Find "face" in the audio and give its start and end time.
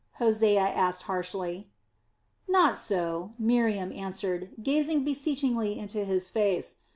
6.27-6.77